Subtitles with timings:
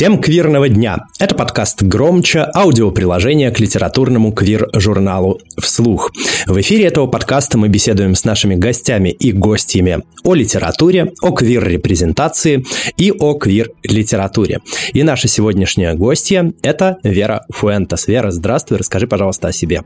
[0.00, 1.08] Всем квирного дня!
[1.18, 6.10] Это подкаст «Громче», аудиоприложение к литературному квир-журналу «Вслух».
[6.46, 12.64] В эфире этого подкаста мы беседуем с нашими гостями и гостями о литературе, о квир-репрезентации
[12.96, 14.60] и о квир-литературе.
[14.94, 18.08] И наша сегодняшняя гостья– это Вера Фуэнтес.
[18.08, 19.82] Вера, здравствуй, расскажи, пожалуйста, о себе.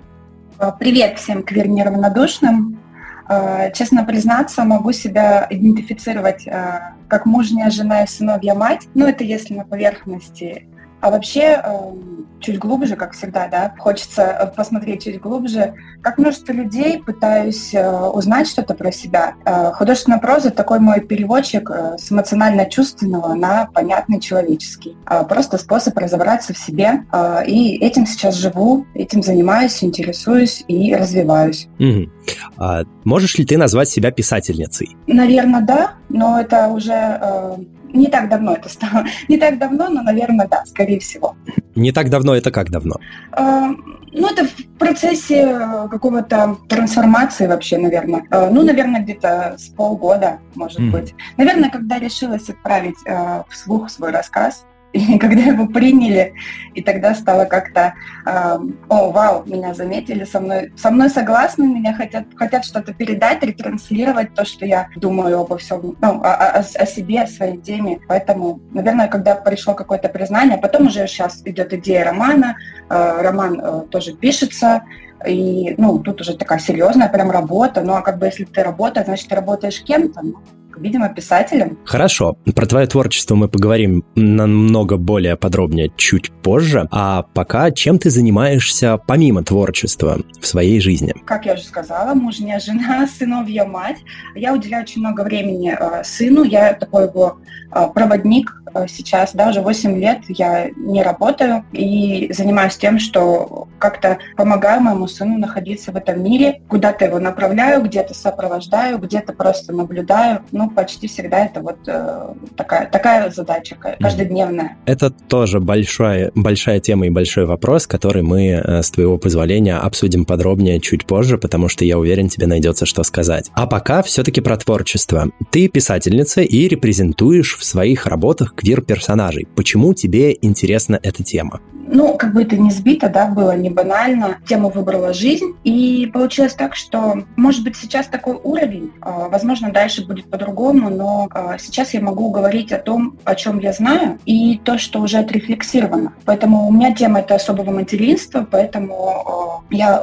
[0.79, 2.84] Привет всем квир-неравнодушным.
[3.29, 8.87] Э, честно признаться, могу себя идентифицировать э, как мужняя жена и сыновья мать.
[8.95, 10.67] Ну, это если на поверхности.
[11.05, 15.75] А вообще, эм, чуть глубже, как всегда, да, хочется э, посмотреть чуть глубже.
[16.01, 19.35] Как множество людей пытаюсь узнать что-то про себя.
[19.75, 24.97] Художественная проза— такой мой переводчик с эмоционально-чувственного на понятный человеческий.
[25.29, 27.05] Просто способ разобраться в себе.
[27.47, 31.69] И этим сейчас живу, этим занимаюсь, интересуюсь и развиваюсь.
[31.79, 32.11] Mm-hmm.
[32.59, 34.97] А можешь ли ты назвать себя писательницей?
[35.07, 37.57] Наверное, да, но это уже э,
[37.95, 39.05] не так давно это стало.
[39.29, 41.37] Не так давно, но, наверное, да, скорее всего.
[41.75, 42.97] Не так давно это как давно?
[43.33, 43.69] Э,
[44.13, 45.59] ну, это в процессе
[45.91, 48.25] какого-то трансформации вообще, наверное.
[48.31, 50.91] Э, ну, наверное, где-то с полгода, может mm.
[50.91, 51.15] быть.
[51.37, 56.35] Наверное, когда решилась отправить э, вслух свой рассказ, и когда его приняли,
[56.75, 61.95] и тогда стало как-то, э, о, вау, меня заметили, со мной, со мной согласны, меня
[61.95, 66.87] хотят, хотят что-то передать, ретранслировать то, что я думаю обо всем, ну, о, о, о
[66.87, 67.99] себе, о своей теме.
[68.09, 72.57] Поэтому, наверное, когда пришло какое-то признание, потом уже сейчас идет идея романа,
[72.89, 74.85] э, роман э, тоже пишется,
[75.27, 79.07] и, ну, тут уже такая серьезная прям работа, ну, а как бы если ты работаешь,
[79.07, 80.35] значит, ты работаешь кем-то, ну,
[80.79, 81.79] видимо, писателем.
[81.85, 82.37] Хорошо.
[82.55, 86.87] Про твое творчество мы поговорим намного более подробнее чуть позже.
[86.91, 91.15] А пока чем ты занимаешься помимо творчества в своей жизни?
[91.25, 93.99] Как я уже сказала, мужняя жена, сыновья мать.
[94.35, 96.45] Я уделяю очень много времени э, сыну.
[96.45, 97.39] Я такой его
[97.73, 103.69] э, проводник э, сейчас, да, уже 8 лет я не работаю и занимаюсь тем, что
[103.79, 109.73] как-то помогаю моему сыну находиться в этом мире, куда-то его направляю, где-то сопровождаю, где-то просто
[109.73, 110.43] наблюдаю.
[110.53, 114.77] Ну, ну, почти всегда это вот э, такая, такая задача каждодневная.
[114.87, 120.25] Это тоже большая, большая тема и большой вопрос, который мы, э, с твоего позволения, обсудим
[120.25, 123.51] подробнее чуть позже, потому что я уверен, тебе найдется что сказать.
[123.55, 125.29] А пока все-таки про творчество.
[125.51, 129.47] Ты писательница и репрезентуешь в своих работах квир-персонажей.
[129.55, 131.61] Почему тебе интересна эта тема?
[131.87, 134.39] Ну, как бы это не сбито, да, было не банально.
[134.47, 140.07] Тему выбрала жизнь, и получилось так, что, может быть, сейчас такой уровень, а, возможно, дальше
[140.07, 144.59] будет по-другому, но а, сейчас я могу говорить о том, о чем я знаю, и
[144.65, 146.15] то, что уже отрефлексировано.
[146.25, 150.03] Поэтому у меня тема это особого материнства, поэтому а, я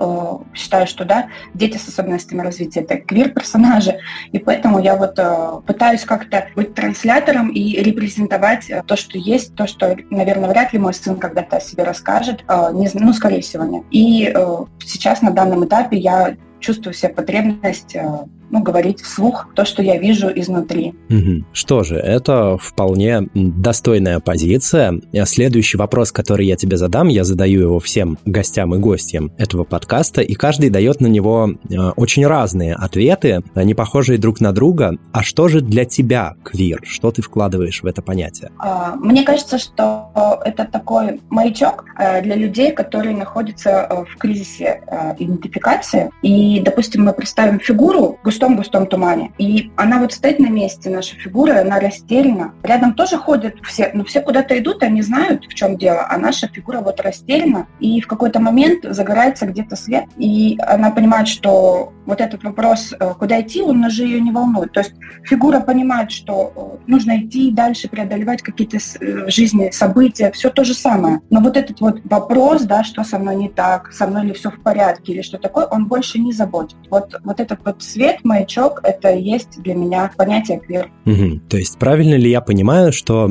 [0.53, 3.99] считаю, что, да, дети с особенностями развития это квир-персонажи,
[4.31, 5.17] и поэтому я вот
[5.65, 10.93] пытаюсь как-то быть транслятором и репрезентовать то, что есть, то, что, наверное, вряд ли мой
[10.93, 13.83] сын когда-то себе расскажет, а, не, ну, скорее всего, нет.
[13.91, 19.65] И э, сейчас на данном этапе я чувствую себе потребность э, ну, говорить вслух то,
[19.65, 20.93] что я вижу изнутри.
[21.09, 21.45] Угу.
[21.53, 24.99] Что же, это вполне достойная позиция.
[25.25, 30.21] Следующий вопрос, который я тебе задам, я задаю его всем гостям и гостям этого подкаста,
[30.21, 34.97] и каждый дает на него э, очень разные ответы, не похожие друг на друга.
[35.13, 36.81] А что же для тебя квир?
[36.83, 38.51] Что ты вкладываешь в это понятие?
[38.59, 44.81] А, мне кажется, что это такой маячок э, для людей, которые находятся э, в кризисе
[45.19, 46.11] идентификации.
[46.21, 49.31] И, допустим, мы представим фигуру густом-густом тумане.
[49.37, 52.53] И она вот стоит на месте, наша фигура, она растеряна.
[52.63, 56.47] Рядом тоже ходят все, но все куда-то идут, они знают, в чем дело, а наша
[56.47, 57.67] фигура вот растеряна.
[57.79, 63.13] И в какой-то момент загорается где-то свет, и она понимает, что вот этот вопрос, э,
[63.17, 64.71] куда идти, он уже ее не волнует.
[64.73, 64.93] То есть
[65.23, 70.63] фигура понимает, что э, нужно идти дальше, преодолевать какие-то э, в жизни события, все то
[70.63, 71.21] же самое.
[71.29, 74.49] Но вот этот вот вопрос, да, что со мной не так, со мной ли все
[74.49, 76.77] в порядке или что такое, он больше не заботит.
[76.89, 80.89] Вот, вот этот вот свет, маячок— это есть для меня понятие квир.
[81.05, 81.41] Угу.
[81.49, 83.29] То есть правильно ли я понимаю, что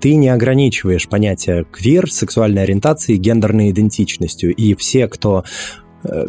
[0.00, 5.44] ты не ограничиваешь понятие квир, сексуальной ориентации, гендерной идентичностью, и все, кто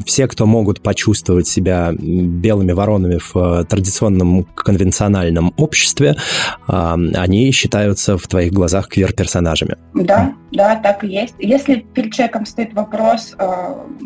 [0.06, 6.16] все, кто могут почувствовать себя белыми воронами в э, традиционном конвенциональном обществе,
[6.68, 9.78] они считаются в твоих глазах квир-персонажами.
[9.94, 11.36] Да, да, так и есть.
[11.40, 13.46] Если перед человеком стоит вопрос э,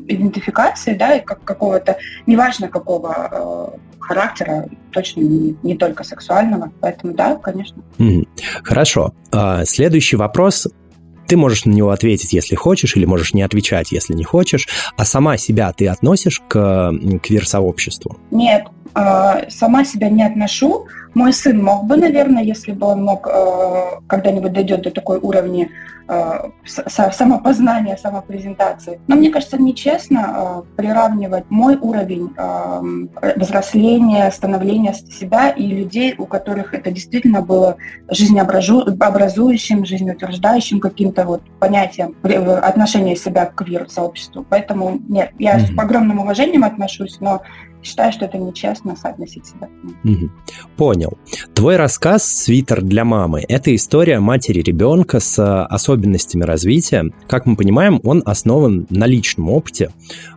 [0.08, 7.14] идентификации, да, и как, какого-то, неважно какого э, характера, точно не, не только сексуального, поэтому
[7.14, 7.82] да, конечно.
[8.64, 9.14] Хорошо.
[9.32, 10.68] А, следующий вопрос
[11.28, 14.68] ты можешь на него ответить, если хочешь, или можешь не отвечать, если не хочешь.
[14.98, 16.92] А сама себя ты относишь к
[17.22, 18.18] квир-сообществу?
[18.32, 20.88] Нет, а, сама себя не отношу.
[21.14, 25.70] Мой сын мог бы, наверное, если бы он мог э, когда-нибудь дойдет до такой уровня
[26.08, 29.00] э, самопознания, самопрезентации.
[29.08, 32.32] Но мне кажется, нечестно э, приравнивать мой уровень
[33.36, 37.78] взросления, становления себя и людей, у которых это действительно было
[38.10, 44.46] жизнеобразующим, жизнеутверждающим каким-то вот понятием отношения себя к квир-сообществу.
[44.50, 45.76] Поэтому нет, я mm-hmm.
[45.76, 47.42] с огромным уважением отношусь, но
[47.84, 49.70] считаю, что это нечестно соотносить себя.
[50.78, 51.18] Понял.
[51.54, 57.06] Твой рассказ «Свитер для мамы»— это история матери ребенка с э, особенностями развития.
[57.28, 59.92] Как мы понимаем, он основан на личном опыте.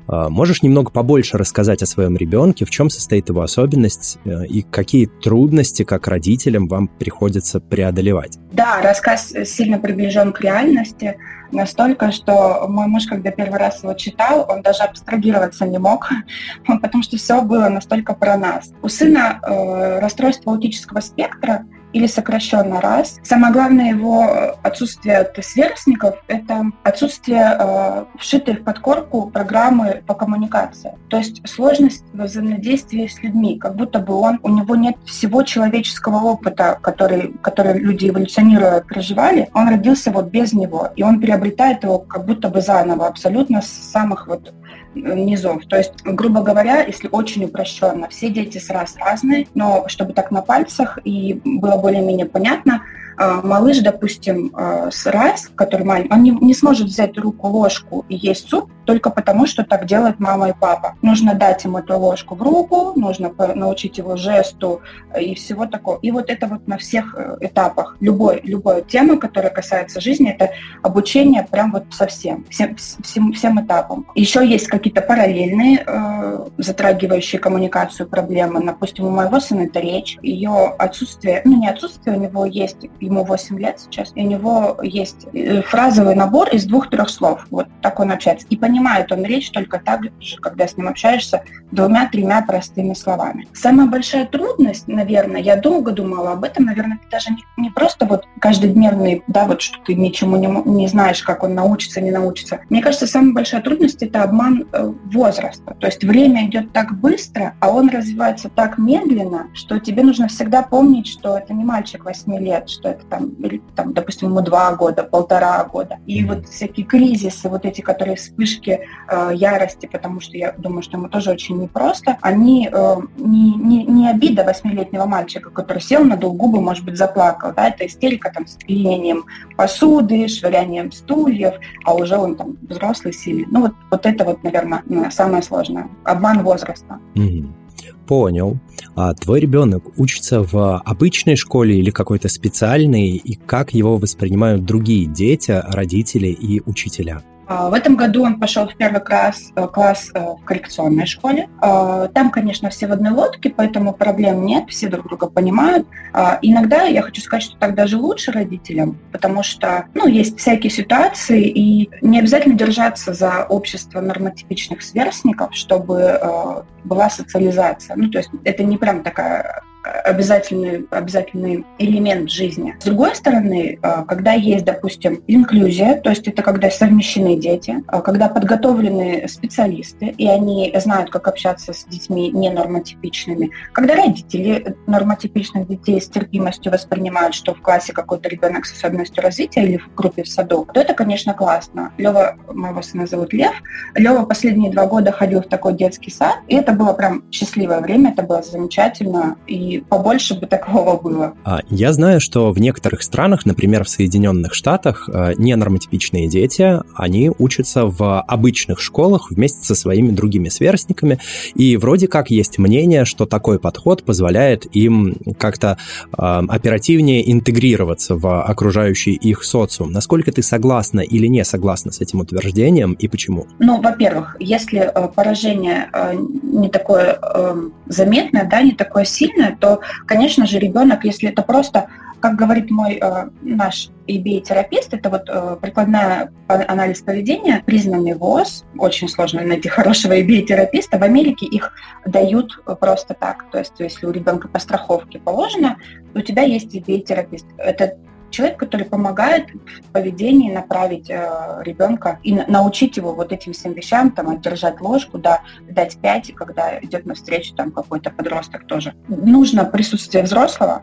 [0.09, 4.63] А, можешь немного побольше рассказать о своем ребенке, в чем состоит его особенность э, и
[4.63, 8.39] какие трудности, как родителям, вам приходится преодолевать?
[8.53, 11.17] Да, рассказ сильно приближен к реальности,
[11.53, 16.09] настолько, что мой муж, когда первый раз его читал, он даже абстрагироваться не мог,
[16.67, 18.73] потому что все было настолько про нас.
[18.83, 23.19] У сына э, расстройство аутического спектра, или сокращенно раз.
[23.23, 30.93] Самое главное его отсутствие от сверстников– это отсутствие э, вшитой в подкорку программы по коммуникации.
[31.09, 36.17] То есть сложность взаимодействия с людьми, как будто бы он, у него нет всего человеческого
[36.17, 42.01] опыта, который, который люди эволюционируя проживали, он родился вот без него, и он приобретает его
[42.01, 44.53] как будто бы заново, абсолютно с самых вот
[44.97, 45.65] низов.
[45.67, 50.31] То есть, грубо говоря, если очень упрощенно, все дети с раз разные, но чтобы так
[50.31, 52.83] на пальцах и было более-менее понятно,
[53.19, 58.17] малыш, допустим, а, с раз, который маленький, он не, не сможет взять руку ложку и
[58.17, 60.95] есть суп только потому, что так делают мама и папа.
[61.03, 64.81] Нужно дать ему эту ложку в руку, нужно научить его жесту
[65.21, 65.99] и всего такого.
[66.01, 67.97] И вот это вот на всех э, этапах.
[68.01, 70.53] Любой, любой темы, которая касается жизни, это
[70.83, 74.07] обучение прям вот совсем, всем, всем, всем этапам.
[74.15, 78.65] Еще есть какие-то параллельные, э, затрагивающие коммуникацию проблемы.
[78.65, 80.17] Допустим, у моего сына это речь.
[80.23, 84.79] Ее отсутствие, ну не отсутствие, у него есть ему 8 лет сейчас, и у него
[84.83, 87.47] есть э, фразовый набор из двух-трех слов.
[87.51, 88.47] Вот так он общается.
[88.51, 91.43] И понимает он речь только так же, когда с ним общаешься
[91.73, 93.47] двумя-тремя простыми словами.
[93.55, 98.25] Самая большая трудность, наверное, я долго думала об этом, наверное, даже не, не просто вот
[98.41, 102.61] каждодневный, да, вот что ты ничему не, не знаешь, как он научится, не научится.
[102.71, 105.77] Мне кажется, самая большая трудность– это обман э, возраста.
[105.79, 110.63] То есть время идет так быстро, а он развивается так медленно, что тебе нужно всегда
[110.63, 114.75] помнить, что это не мальчик 8 лет, что это там, или, там, допустим, ему два
[114.75, 115.99] года, полтора года.
[116.07, 116.29] И mm-hmm.
[116.29, 121.09] вот всякие кризисы, вот эти, которые вспышки э, ярости, потому что я думаю, что ему
[121.09, 126.61] тоже очень непросто, они э, не, не, не обида восьмилетнего мальчика, который сел, надул губы,
[126.61, 129.25] может быть, заплакал, да, это истерика там с клеением
[129.57, 131.55] посуды, швырянием стульев,
[131.85, 133.47] а уже он там взрослый, сильный.
[133.51, 135.89] Ну вот, вот это вот, наверное, самое сложное.
[136.05, 136.99] Обман возраста.
[137.15, 137.66] Mm-hmm.
[138.07, 138.59] Понял.
[138.95, 145.07] А твой ребенок учится в обычной школе или какой-то специальной, и как его воспринимают другие
[145.07, 147.23] дети, родители и учителя?
[147.47, 151.49] А, в этом году он пошел в первый класс, э, класс э, в коррекционной школе.
[151.61, 155.87] А, там, конечно, все в одной лодке, поэтому проблем нет, все друг друга понимают.
[156.13, 160.71] А, иногда я хочу сказать, что так даже лучше родителям, потому что ну, есть всякие
[160.71, 167.97] ситуации, и не обязательно держаться за общество нормотипичных сверстников, чтобы э, была социализация.
[167.97, 169.63] Ну, то есть это не прям такая
[170.05, 172.77] обязательный, обязательный элемент жизни.
[172.81, 178.01] С другой стороны, э, когда есть, допустим, инклюзия, то есть это когда совмещены дети, э,
[178.03, 186.01] когда подготовлены специалисты, и они знают, как общаться с детьми ненормотипичными, когда родители нормотипичных детей
[186.01, 190.29] с терпимостью воспринимают, что в классе какой-то ребенок с особенностью развития или в группе в
[190.29, 191.93] саду, то это, конечно, классно.
[191.99, 193.55] Лева, моего сына зовут Лев,
[193.95, 198.13] Лева последние два года ходил в такой детский сад, и это было прям счастливое время,
[198.13, 201.35] это было замечательно, и и побольше бы такого было.
[201.45, 207.31] А, я знаю, что в некоторых странах, например, в Соединенных Штатах, э, ненормотипичные дети, они
[207.39, 211.19] учатся в обычных школах вместе со своими другими сверстниками,
[211.55, 215.79] и вроде как есть мнение, что такой подход позволяет им как-то
[216.17, 219.93] э, оперативнее интегрироваться в окружающий их социум.
[219.93, 223.47] Насколько ты согласна или не согласна с этим утверждением и почему?
[223.59, 229.66] Ну, во-первых, если э, поражение э, не такое э, заметное, да, не такое сильное, то,
[230.07, 231.89] конечно же, ребенок, если это просто
[232.21, 239.09] как говорит мой э, наш EBA-терапевт, это вот э, прикладная анализ поведения, признанный ВОЗ, очень
[239.09, 241.73] сложно найти хорошего EBA-терапевта, в Америке их
[242.05, 245.77] дают просто так, то есть если у ребенка по страховке положено,
[246.15, 247.47] у тебя есть EBA-терапевт.
[247.59, 247.97] Это
[248.37, 254.11] человек, который помогает в поведении направить э, ребенка и научить его вот этим всем вещам,
[254.11, 255.41] там, отдержать ложку, да,
[255.71, 258.93] дать пять, когда идет навстречу там какой-то подросток тоже.
[259.09, 260.83] Нужно присутствие взрослого,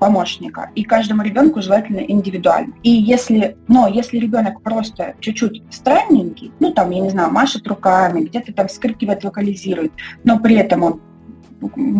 [0.00, 2.74] помощника, и каждому ребенку желательно индивидуально.
[2.82, 8.22] И если, но если ребенок просто чуть-чуть странненький, ну, там, я не знаю, машет руками,
[8.22, 9.92] где-то там скрикивает, локализирует,
[10.24, 11.00] но при этом он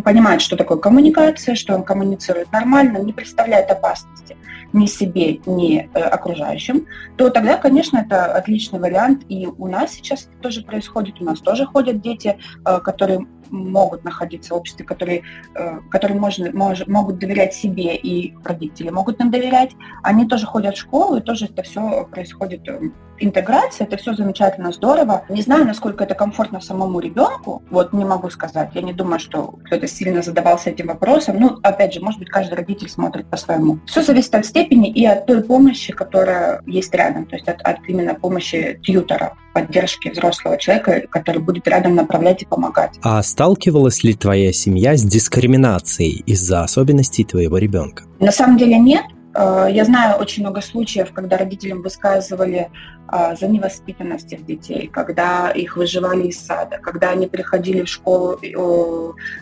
[0.04, 4.36] понимает, что такое коммуникация, что он коммуницирует нормально, не представляет опасности
[4.76, 9.24] ни себе, ни э, окружающим, то тогда, конечно, это отличный вариант.
[9.28, 14.54] И у нас сейчас тоже происходит, у нас тоже ходят дети, э, которые могут находиться
[14.54, 15.22] в обществе, которые,
[15.54, 20.76] э, которые можно, мож, могут доверять себе, и родители могут нам доверять, они тоже ходят
[20.76, 25.24] в школу, и тоже это все происходит э, интеграция, это все замечательно, здорово.
[25.28, 28.70] Не знаю, насколько это комфортно самому ребенку, вот не могу сказать.
[28.74, 31.36] Я не думаю, что кто-то сильно задавался этим вопросом.
[31.38, 33.78] Ну, опять же, может быть, каждый родитель смотрит по-своему.
[33.86, 37.76] Все зависит от степени и от той помощи, которая есть рядом, то есть от, от
[37.88, 42.98] именно помощи тьютера поддержки взрослого человека, который будет рядом направлять и помогать.
[43.02, 48.04] А сталкивалась ли твоя семья с дискриминацией из-за особенностей твоего ребенка?
[48.20, 49.04] На самом деле нет.
[49.34, 52.68] Э, я знаю очень много случаев, когда родителям высказывали
[53.38, 58.38] за невоспитанность их детей, когда их выживали из сада, когда они приходили в школу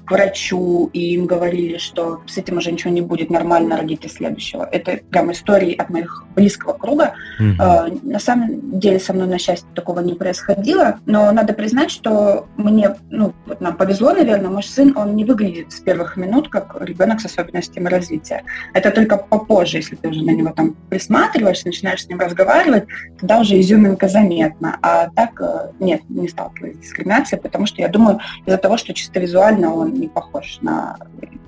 [0.04, 4.68] к врачу и им говорили, что с этим уже ничего не будет, нормально родите следующего.
[4.71, 7.14] Это прям истории от моих близкого круга.
[7.40, 8.00] Mm-hmm.
[8.02, 12.97] На самом деле со мной, на счастье, такого не происходило, но надо признать, что мне,
[13.11, 17.21] ну, вот нам повезло, наверное, мой сын, он не выглядит с первых минут как ребенок
[17.21, 18.44] с особенностями развития.
[18.73, 22.85] Это только попозже, если ты уже на него там присматриваешься, начинаешь с ним разговаривать,
[23.18, 24.78] тогда уже изюминка заметна.
[24.82, 28.92] А так э, нет, не сталкиваюсь с дискриминацией, потому что я думаю, из-за того, что
[28.94, 30.96] чисто визуально он не похож на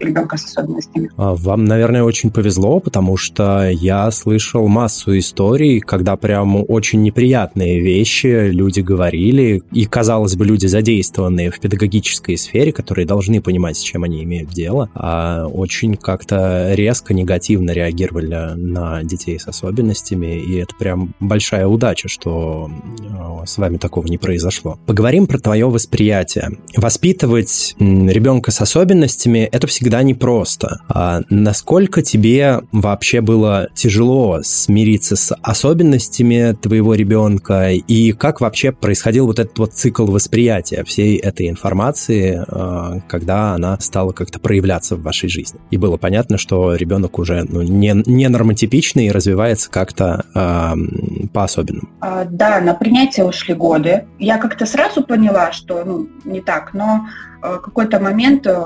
[0.01, 1.11] ребенка с особенностями.
[1.17, 7.81] А вам, наверное, очень повезло, потому что я слышал массу историй, когда прям очень неприятные
[7.81, 13.81] вещи люди говорили, и, казалось бы, люди, задействованные в педагогической сфере, которые должны понимать, с
[13.81, 20.57] чем они имеют дело, а очень как-то резко негативно реагировали на детей с особенностями, и
[20.57, 24.79] это прям большая удача, что э, с вами такого не произошло.
[24.87, 26.59] Поговорим про твое восприятие.
[26.77, 30.81] Воспитывать ребенка с особенностями– это всегда непросто.
[30.89, 39.27] А насколько тебе вообще было тяжело смириться с особенностями твоего ребенка, и как вообще происходил
[39.27, 45.03] вот этот вот цикл восприятия всей этой информации, э, когда она стала как-то проявляться в
[45.03, 45.61] вашей жизни?
[45.71, 51.86] И было понятно, что ребенок уже ну, не, не нормотипичный и развивается как-то э, по-особенному.
[52.01, 54.07] А, да, на принятие ушли годы.
[54.19, 57.07] Я как-то сразу поняла, что ну, не так, но
[57.43, 58.65] э, какой-то момент э,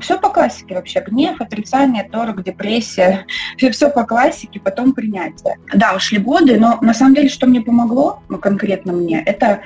[0.00, 1.00] все по классике вообще.
[1.00, 3.26] Гнев, отрицание, торг, депрессия.
[3.56, 5.56] Все, все по классике, потом принятие.
[5.74, 9.60] Да, ушли годы, но на самом деле, что мне помогло, ну, конкретно мне, это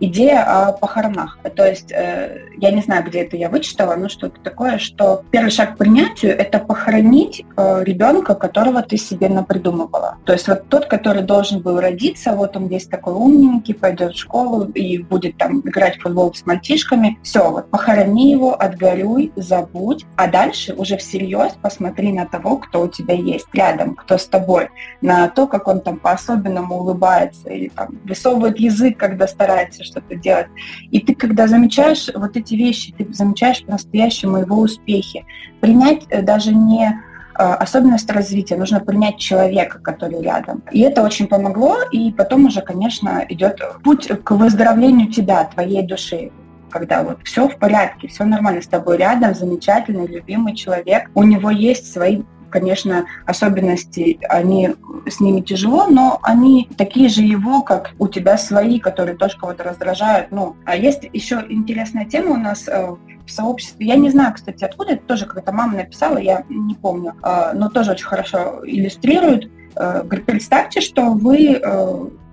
[0.00, 1.38] идея о похоронах.
[1.56, 5.50] То есть, э, я не знаю, где это я вычитала, но что-то такое, что первый
[5.50, 10.18] шаг к принятию– это похоронить э, ребенка, которого ты себе напридумывала.
[10.24, 14.18] То есть вот тот, который должен был родиться, вот он весь такой умненький, пойдет в
[14.18, 17.18] школу и будет там играть в футбол с мальчишками.
[17.22, 22.88] Все, вот похорони его, отгорюй, забудь, а дальше уже всерьез посмотри на того, кто у
[22.88, 24.68] тебя есть рядом, кто с тобой,
[25.00, 30.48] на то, как он там по-особенному улыбается или там высовывает язык, когда старается что-то делать.
[30.90, 35.24] И ты, когда замечаешь вот эти вещи, ты замечаешь по-настоящему его успехи.
[35.60, 40.62] Принять э, даже не э, особенность развития, нужно принять человека, который рядом.
[40.70, 46.30] И это очень помогло, и потом уже, конечно, идет путь к выздоровлению тебя, твоей души
[46.72, 51.50] когда вот все в порядке, все нормально с тобой рядом, замечательный, любимый человек, у него
[51.50, 54.70] есть свои конечно, особенности, они
[55.08, 59.64] с ними тяжело, но они такие же его, как у тебя свои, которые тоже кого-то
[59.64, 60.30] раздражают.
[60.30, 62.94] Ну, а есть еще интересная тема у нас э,
[63.26, 63.86] в сообществе.
[63.86, 67.68] Я не знаю, кстати, откуда это тоже какая-то мама написала, я не помню, э, но
[67.68, 69.50] тоже очень хорошо иллюстрирует.
[69.74, 71.60] Э, говорит, представьте, что вы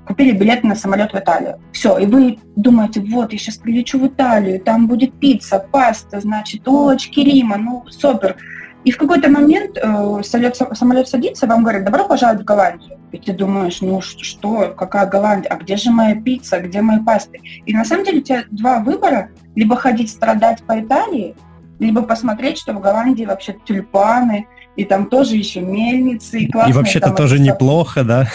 [0.09, 1.59] купили билет на самолет в Италию.
[1.71, 6.67] Все, и вы думаете, вот, я сейчас прилечу в Италию, там будет пицца, паста, значит,
[6.67, 8.35] улочки Рима, ну, супер.
[8.83, 12.97] И в какой-то момент э, самолет, самолет садится, вам говорят, добро пожаловать в Голландию.
[13.11, 17.39] И ты думаешь, ну что, какая Голландия, а где же моя пицца, где мои пасты?
[17.65, 21.35] И на самом деле у тебя два выбора, либо ходить страдать по Италии,
[21.79, 26.39] либо посмотреть, что в Голландии вообще тюльпаны, и там тоже еще мельницы.
[26.39, 27.43] И, и вообще-то тоже это...
[27.43, 28.27] неплохо, да?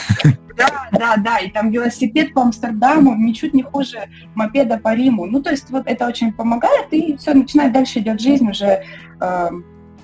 [0.56, 3.98] Да, да, да, и там велосипед по Амстердаму ничуть не хуже
[4.34, 5.26] мопеда по Риму.
[5.26, 8.84] Ну, то есть вот это очень помогает, и все, начинает дальше идет жизнь уже,
[9.20, 9.48] э,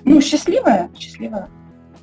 [0.05, 1.49] ну, счастливая, счастливая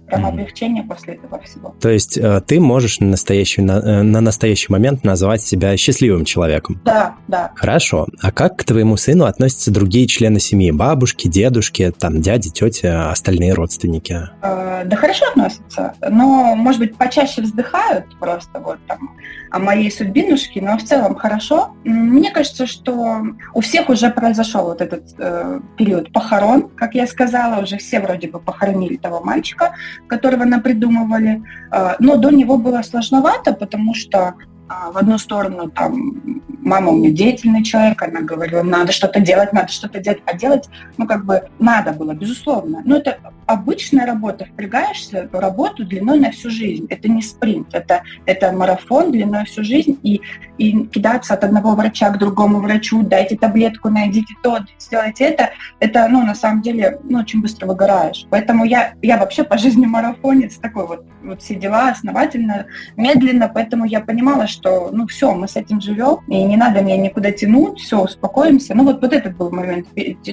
[0.08, 0.28] прям mm-hmm.
[0.28, 1.74] облегчение после этого всего.
[1.80, 6.24] То есть э, ты можешь на настоящий, на, э, на настоящий момент назвать себя счастливым
[6.24, 6.80] человеком?
[6.84, 7.52] Да, да.
[7.54, 8.06] Хорошо.
[8.20, 10.70] А как к твоему сыну относятся другие члены семьи?
[10.70, 14.28] Бабушки, дедушки, там дяди, тети, остальные родственники?
[14.42, 19.16] Э, да хорошо относятся, но, может быть, почаще вздыхают просто вот там
[19.50, 21.74] о моей судьбинушке, но в целом хорошо.
[21.84, 23.22] Мне кажется, что
[23.54, 28.28] у всех уже произошел вот этот э, период похорон, как я сказала, уже все вроде
[28.28, 29.74] бы похоронили того мальчика,
[30.06, 31.42] которого напридумывали.
[31.70, 34.34] А, но до него было сложновато, потому что
[34.68, 39.72] в одну сторону там мама у меня деятельный человек, она говорила, надо что-то делать, надо
[39.72, 42.82] что-то делать, а делать, ну, как бы надо было, безусловно.
[42.84, 46.86] Но это обычная работа, впрягаешься в работу длиной на всю жизнь.
[46.90, 50.20] Это не спринт, это, это марафон длиной всю жизнь, и,
[50.58, 56.06] и кидаться от одного врача к другому врачу, дайте таблетку, найдите то, сделайте это, это,
[56.08, 58.26] ну, на самом деле, ну, очень быстро выгораешь.
[58.30, 63.86] Поэтому я, я вообще по жизни марафонец, такой вот, вот все дела основательно, медленно, поэтому
[63.86, 67.80] я понимала, что, ну, все, мы с этим живем, и не надо меня никуда тянуть,
[67.80, 68.74] все, успокоимся.
[68.74, 69.88] Ну, вот, вот этот был момент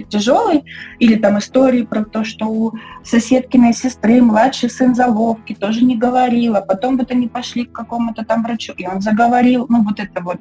[0.09, 0.63] тяжелый,
[0.99, 6.61] или там истории про то, что у соседкиной сестры младший сын заловки, тоже не говорила.
[6.61, 9.65] Потом вот они пошли к какому-то там врачу, и он заговорил.
[9.69, 10.37] Ну, вот это вот,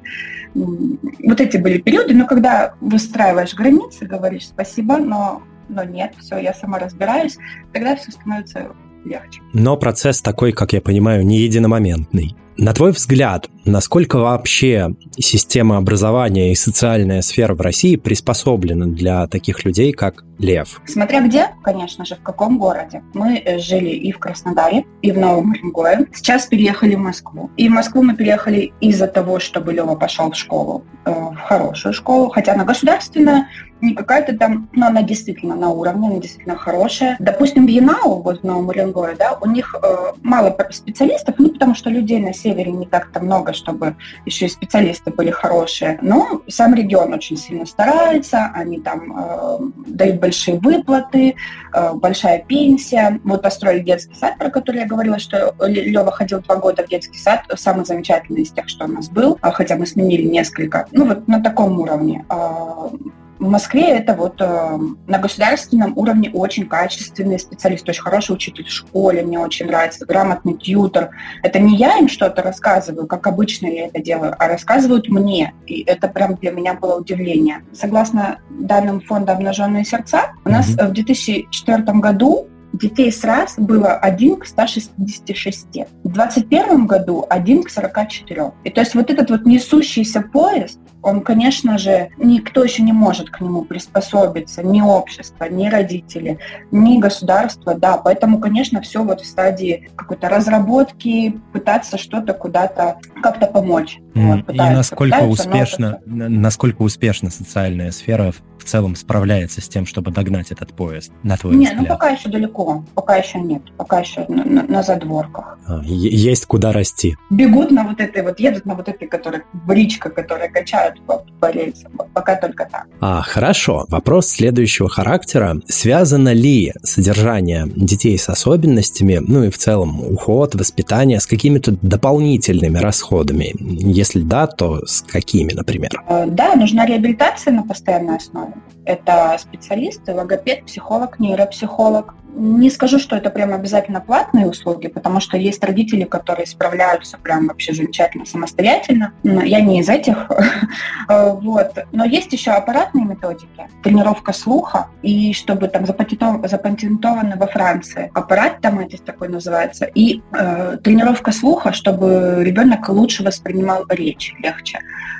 [0.53, 2.13] вот эти были периоды.
[2.13, 7.37] Но когда выстраиваешь границы, говоришь спасибо, но, но нет, все, я сама разбираюсь,
[7.73, 8.71] тогда все становится
[9.05, 9.41] легче.
[9.53, 12.35] Но процесс такой, как я понимаю, не единомоментный.
[12.57, 19.65] На твой взгляд, насколько вообще система образования и социальная сфера в России приспособлена для таких
[19.65, 20.81] людей, как Лев?
[20.85, 23.03] Смотря где, конечно же, в каком городе.
[23.13, 26.07] Мы э, жили и в Краснодаре, и в Новом Уренгое.
[26.13, 27.51] Сейчас переехали в Москву.
[27.57, 31.93] И в Москву мы переехали из-за того, чтобы Лева пошел в школу, э, в хорошую
[31.93, 33.47] школу, хотя она государственная,
[33.81, 37.17] не какая-то там, но она действительно на уровне, она действительно хорошая.
[37.19, 41.75] Допустим, в Янау, вот в Новом Уренгое, да, у них э, мало специалистов, ну, потому
[41.75, 43.95] что людей на севере не так-то много, чтобы
[44.25, 45.97] еще и специалисты были хорошие.
[46.01, 51.35] Но сам регион очень сильно старается, они там э, дают большие выплаты,
[51.73, 53.19] э, большая пенсия.
[53.23, 57.17] Вот построили детский сад, про который я говорила, что Лева ходил два года в детский
[57.17, 60.87] сад, самый замечательный из тех, что у нас был, а хотя мы сменили несколько.
[60.91, 62.25] Ну, вот на таком уровне.
[62.29, 62.91] А,
[63.39, 68.71] в Москве это вот э, на государственном уровне очень качественный специалист, очень хороший учитель в
[68.71, 71.09] школе, мне очень нравится, грамотный тьютер.
[71.43, 75.53] Это не я им что-то рассказываю, как обычно я это делаю, а рассказывают мне.
[75.67, 77.63] И это прям для меня было удивление.
[77.73, 80.87] Согласно данным фонда «Обнаженные сердца», у нас mm-hmm.
[80.87, 85.67] в 2004 году детей с раз было 1 к 166.
[86.03, 88.51] В 2021 году 1 к 44.
[88.63, 93.29] И то есть вот этот вот несущийся поезд, он, конечно же, никто еще не может
[93.29, 96.39] к нему приспособиться, ни общество, ни родители,
[96.71, 103.45] ни государство, да, поэтому, конечно, все вот в стадии какой-то разработки, пытаться что-то куда-то как-то
[103.45, 103.99] помочь.
[104.15, 104.27] Mm.
[104.27, 108.33] Вот, пытаются, И насколько пытаются, успешно, насколько успешна социальная сфера
[108.65, 111.81] целом справляется с тем, чтобы догнать этот поезд, на твой нет, взгляд?
[111.81, 115.57] ну пока еще далеко, пока еще нет, пока еще на, на, на задворках.
[115.67, 117.15] А, есть куда расти.
[117.29, 121.51] Бегут на вот этой вот, едут на вот этой, которая бричка, которая качают по, по
[121.51, 121.91] рельсам.
[122.13, 122.87] Пока только так.
[122.99, 123.85] А, хорошо.
[123.89, 125.57] Вопрос следующего характера.
[125.67, 132.77] Связано ли содержание детей с особенностями, ну и в целом уход, воспитание с какими-то дополнительными
[132.77, 133.53] расходами?
[133.59, 135.91] Если да, то с какими, например?
[136.07, 138.53] Э, да, нужна реабилитация на постоянной основе.
[138.85, 145.37] Это специалисты, логопед, психолог, нейропсихолог, не скажу, что это прям обязательно платные услуги, потому что
[145.37, 149.13] есть родители, которые справляются прям вообще замечательно самостоятельно.
[149.23, 150.29] Я не из этих.
[151.07, 151.77] вот.
[151.91, 153.47] Но есть еще аппаратные методики.
[153.83, 160.77] Тренировка слуха, и чтобы там запатентованы во Франции аппарат там это такой называется, и э,
[160.83, 164.79] тренировка слуха, чтобы ребенок лучше воспринимал речь, легче.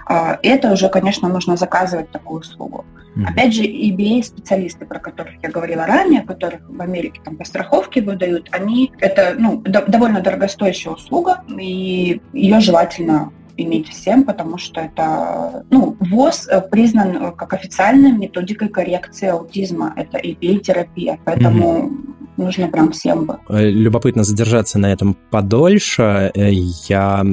[0.10, 2.86] Э, это уже, конечно, нужно заказывать такую услугу.
[3.16, 3.30] Mm-hmm.
[3.30, 6.74] Опять же, EBA-специалисты, про которых я говорила ранее, которых в
[7.06, 13.32] Америке там по страховке выдают, они это ну, до, довольно дорогостоящая услуга, и ее желательно
[13.58, 19.94] иметь всем, потому что это, ну, ВОЗ э, признан э, как официальной методикой коррекции аутизма,
[19.96, 23.38] это EBA-терапия, поэтому mm-hmm нужно прям всем бы.
[23.50, 26.32] Э, любопытно задержаться на этом подольше.
[26.34, 26.52] Э,
[26.88, 27.26] я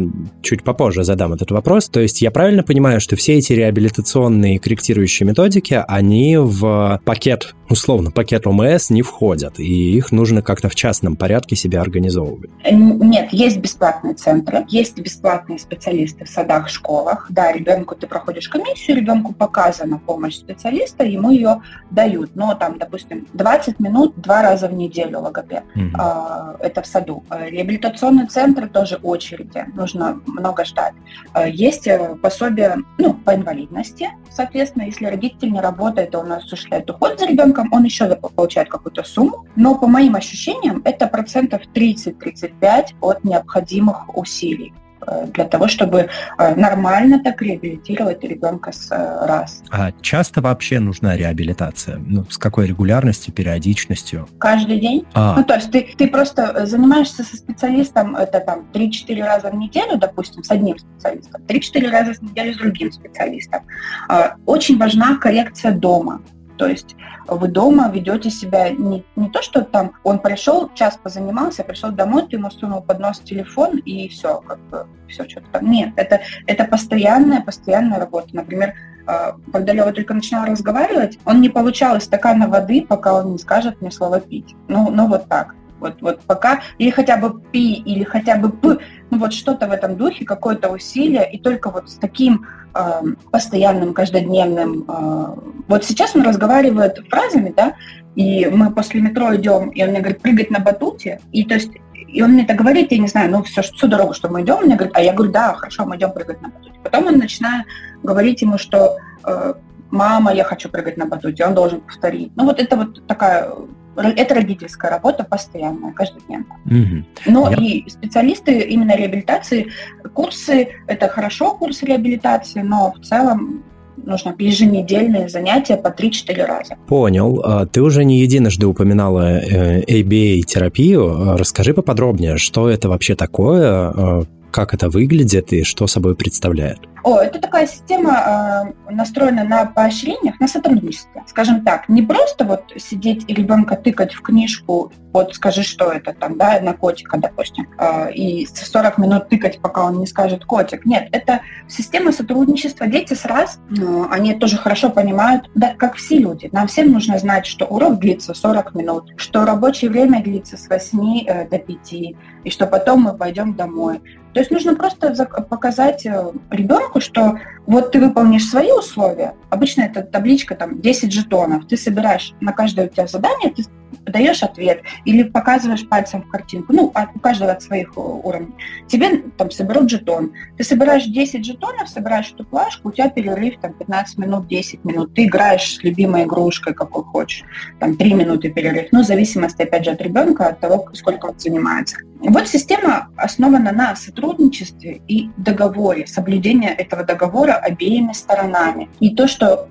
[0.42, 1.88] чуть попозже задам этот вопрос.
[1.88, 8.10] То есть я правильно понимаю, что все эти реабилитационные корректирующие методики, они в пакет, условно,
[8.10, 12.50] пакет ОМС не входят, и их нужно как-то в частном порядке себе организовывать?
[12.70, 17.26] Нет, есть бесплатные центры, есть бесплатные специалисты в садах, школах.
[17.30, 22.34] Да, ребенку ты проходишь комиссию, ребенку показана помощь специалиста, ему ее дают.
[22.34, 25.64] Но там, допустим, 20 минут два раза в неделю неделю логопед.
[25.74, 26.58] Mm-hmm.
[26.60, 27.24] Это в саду.
[27.28, 30.94] А, реабилитационные центры тоже очереди, нужно много ждать.
[31.32, 37.18] А, есть э, пособие ну, по инвалидности, соответственно, если родитель не работает, он осуществляет уход
[37.18, 43.24] за ребенком, он еще получает какую-то сумму, но по моим ощущениям это процентов 30-35 от
[43.24, 44.72] необходимых усилий.
[45.06, 49.62] Э, для того, чтобы э, нормально так реабилитировать ребенка с э, раз.
[49.70, 51.98] А часто вообще нужна реабилитация?
[51.98, 54.28] Ну, с какой регулярностью, периодичностью?
[54.38, 55.06] Каждый день.
[55.14, 55.34] А.
[55.36, 59.98] Ну, то есть ты, ты просто занимаешься со специалистом, это там 3-4 раза в неделю,
[59.98, 63.62] допустим, с одним специалистом, 3-4 раза в неделю с другим специалистом.
[64.08, 66.22] А, очень важна коррекция дома.
[66.56, 71.64] То есть вы дома ведете себя не, не то, что там он пришел, час позанимался,
[71.64, 75.70] пришел домой, ты ему сунул под нос телефон и все, как бы все что-то там.
[75.70, 78.28] Нет, это, это постоянная, постоянная работа.
[78.32, 78.74] Например,
[79.06, 83.38] а, когда Лева только начинал разговаривать, он не получал из стакана воды, пока он не
[83.38, 84.54] скажет мне слово пить.
[84.68, 85.54] Ну, ну вот так.
[85.82, 88.78] Вот, вот пока, или хотя бы пи, или хотя бы п,
[89.10, 93.92] ну вот что-то в этом духе, какое-то усилие, и только вот с таким э, постоянным,
[93.92, 94.84] каждодневным...
[94.88, 95.34] Э,
[95.66, 97.74] вот сейчас он разговаривает фразами, да,
[98.14, 101.72] и мы после метро идем, и он мне говорит, прыгать на батуте, и то есть
[101.94, 104.56] и он мне это говорит, я не знаю, ну, все, всю дорогу, что мы идем,
[104.56, 106.78] он мне говорит, а я говорю, да, хорошо, мы идем прыгать на батуте.
[106.84, 107.66] Потом он начинает
[108.02, 109.54] говорить ему, что э,
[109.92, 112.32] мама, я хочу прыгать на батуте, он должен повторить.
[112.34, 113.52] Ну, вот это вот такая
[113.94, 116.58] это родительская работа постоянная, каждодневная.
[116.64, 117.04] Угу.
[117.26, 117.56] Но Я...
[117.58, 119.68] и специалисты именно реабилитации,
[120.14, 123.62] курсы, это хорошо, курсы реабилитации, но в целом
[123.96, 126.76] нужно еженедельные занятия по 3-4 раза.
[126.88, 127.42] Понял.
[127.44, 131.36] А ты уже не единожды упоминала э, ABA-терапию.
[131.36, 136.80] Расскажи поподробнее, что это вообще такое, э, как это выглядит и что собой представляет?
[137.02, 141.24] О, это такая система э, настроена на поощрениях, на сотрудничестве.
[141.26, 146.14] Скажем так, не просто вот сидеть и ребенка тыкать в книжку, вот скажи, что это
[146.14, 150.86] там, да, на котика, допустим, э, и 40 минут тыкать, пока он не скажет котик.
[150.86, 152.86] Нет, это система сотрудничества.
[152.86, 156.48] Дети с раз, э, они тоже хорошо понимают, да, как все люди.
[156.52, 161.24] Нам всем нужно знать, что урок длится 40 минут, что рабочее время длится с 8
[161.26, 162.16] э, до 5, и
[162.48, 164.00] что потом мы пойдем домой
[164.32, 165.14] то есть нужно просто
[165.48, 169.34] показать э, ребенку, что вот ты выполнишь свои условия.
[169.50, 171.66] Обычно это табличка там 10 жетонов.
[171.66, 173.64] Ты собираешь на каждое у тебя задание, ты
[174.06, 178.54] даешь ответ или показываешь пальцем в картинку, ну, у каждого от своих э, уровней,
[178.88, 180.32] тебе там соберут жетон.
[180.56, 185.14] Ты собираешь 10 жетонов, собираешь эту плашку, у тебя перерыв там 15 минут, 10 минут.
[185.14, 187.44] Ты играешь с любимой игрушкой, какой хочешь.
[187.78, 188.88] Там 3 минуты перерыв.
[188.92, 191.98] Ну, в зависимости, опять же, от ребенка, от того, сколько он занимается.
[192.24, 198.88] Вот система основана на сотрудничестве и договоре, соблюдении этого договора обеими сторонами.
[199.00, 199.68] И то, что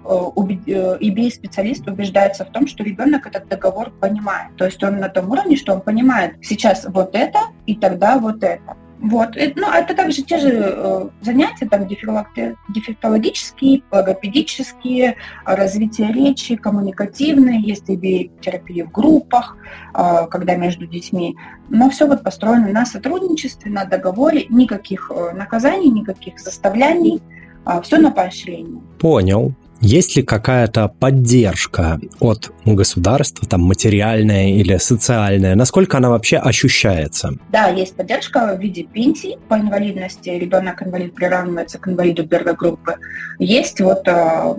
[0.99, 4.10] EBA-специалист э, убеждается в том, что ребенок этот договор понимает.
[4.57, 8.43] То есть он на том уровне, что он понимает сейчас вот это и тогда вот
[8.43, 8.75] это.
[9.01, 9.35] Вот.
[9.55, 18.31] Ну, это также те же э, занятия, там, дефектологические, логопедические, развитие речи, коммуникативные, есть и
[18.41, 19.57] терапия в группах,
[19.95, 21.35] э, когда между детьми.
[21.69, 27.21] Но все вот построено на сотрудничестве, на договоре, никаких э, наказаний, никаких заставляний,
[27.65, 28.83] э, все на поощрение.
[28.99, 29.51] Понял.
[29.81, 35.55] Есть ли какая-то поддержка от государства, там материальная или социальная?
[35.55, 37.33] Насколько она вообще ощущается?
[37.49, 40.29] Да, есть поддержка в виде пенсии по инвалидности.
[40.29, 42.95] Ребенок инвалид приравнивается к инвалиду первой группы.
[43.39, 44.55] Есть вот э,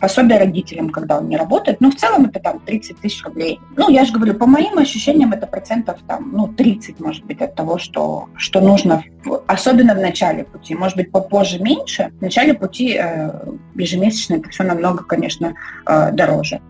[0.00, 1.80] пособие родителям, когда он не работает.
[1.80, 3.58] Но в целом это там 30 тысяч рублей.
[3.76, 7.56] Ну, я же говорю, по моим ощущениям, это процентов там, ну, 30, может быть, от
[7.56, 9.02] того, что, что нужно,
[9.48, 10.76] особенно в начале пути.
[10.76, 12.12] Может быть, попозже меньше.
[12.20, 13.30] В начале пути э,
[13.74, 15.54] ежемесячно это все намного, конечно,
[15.86, 16.60] э, дороже.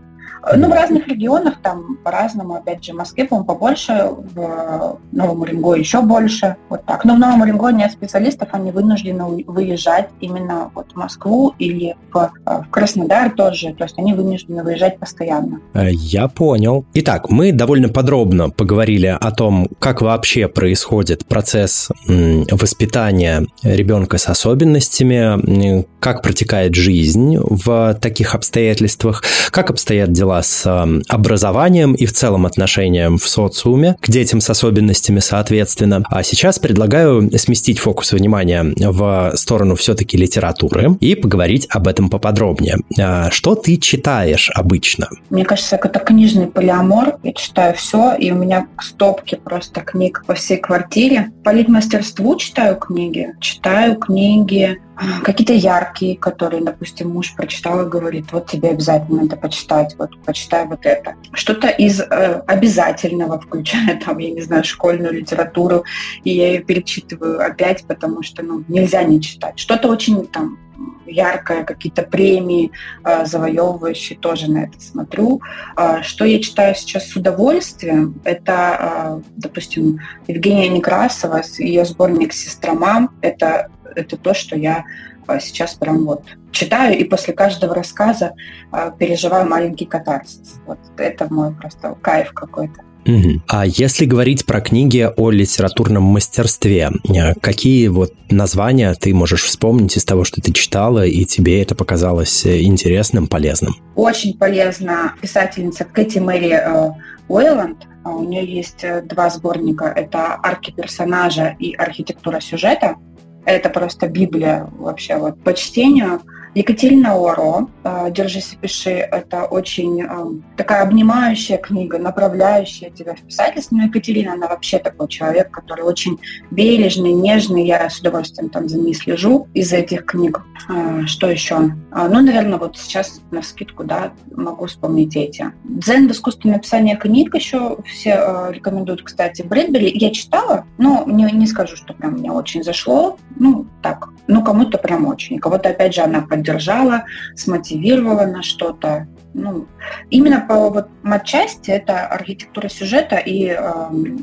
[0.55, 2.55] Ну, в разных регионах там по-разному.
[2.55, 6.57] Опять же, в Москве, по-моему, побольше, в Новом Уренгое еще больше.
[6.69, 7.05] Вот так.
[7.05, 12.31] Но в Новом Уренгое нет специалистов, они вынуждены выезжать именно вот в Москву или в,
[12.45, 13.73] э, в Краснодар тоже.
[13.73, 15.61] То есть они вынуждены выезжать постоянно.
[15.73, 16.85] Э, я понял.
[16.93, 25.85] Итак, мы довольно подробно поговорили о том, как вообще происходит процесс воспитания ребенка с особенностями,
[25.99, 32.13] как протекает жизнь в таких обстоятельствах, как обстоят дела дела с эм, образованием и в
[32.13, 36.03] целом отношением в социуме к детям с особенностями, соответственно.
[36.09, 42.77] А сейчас предлагаю сместить фокус внимания в сторону все-таки литературы и поговорить об этом поподробнее.
[42.99, 45.09] А что ты читаешь обычно?
[45.29, 47.17] Мне кажется, это книжный полиамор.
[47.23, 51.31] Я читаю все, и у меня стопки просто книг по всей квартире.
[51.43, 53.29] По литмастерству читаю книги.
[53.39, 54.79] Читаю книги
[55.23, 60.65] какие-то яркие, которые, допустим, муж прочитал и говорит, вот тебе обязательно надо почитать, вот почитай
[60.65, 61.15] вот это.
[61.33, 65.83] Что-то из э, обязательного, включая там, я не знаю, школьную литературу,
[66.23, 69.57] и я ее перечитываю опять, потому что ну, нельзя не читать.
[69.59, 70.59] Что-то очень там
[71.05, 72.71] яркое, какие-то премии
[73.03, 75.41] э, завоевывающие, тоже на это смотрю.
[75.77, 82.73] Э, что я читаю сейчас с удовольствием, это, э, допустим, Евгения Некрасова, ее сборник «Сестра
[82.73, 83.11] мам».
[83.21, 84.85] Это это то, что я
[85.27, 88.33] а, сейчас прям вот читаю и после каждого рассказа
[88.71, 90.55] а, переживаю маленький катарсис.
[90.65, 92.81] Вот это мой просто кайф какой-то.
[93.05, 93.41] Угу.
[93.47, 99.97] А если говорить про книги о литературном мастерстве, э, какие вот названия ты можешь вспомнить
[99.97, 103.75] из того, что ты читала, и тебе это показалось э, интересным, полезным?
[103.95, 106.91] Очень полезна писательница Кэти Мэри э,
[107.27, 107.87] Уэйланд.
[108.05, 109.85] А у нее есть два сборника.
[109.85, 112.97] Это «Арки персонажа» и «Архитектура сюжета».
[113.45, 116.21] Это просто Библия вообще вот по чтению.
[116.55, 120.07] Екатерина Уаро э, «Держись и пиши»— это очень э,
[120.55, 123.75] такая обнимающая книга, направляющая тебя в писательство.
[123.75, 126.19] Но Екатерина, она вообще такой человек, который очень
[126.51, 127.65] бережный, нежный.
[127.65, 130.41] Я с удовольствием там за ней слежу из этих книг.
[130.69, 131.57] Э, что еще?
[131.91, 135.51] Ну, наверное, вот сейчас на скидку, да, могу вспомнить эти.
[135.63, 139.41] «Дзен в искусстве написания книг» еще все рекомендуют, кстати.
[139.41, 143.17] Брэдбери я читала, но не, не скажу, что прям мне очень зашло.
[143.35, 145.39] Ну, так, ну, кому-то прям очень.
[145.39, 149.07] Кого-то, опять же, она поддержала, смотивировала на что-то.
[149.33, 149.67] Ну,
[150.11, 153.57] именно по вот матчасти это архитектура сюжета и э,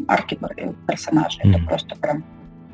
[0.07, 0.39] арки
[0.87, 1.41] персонажа.
[1.41, 1.57] Mm-hmm.
[1.57, 2.25] Это просто прям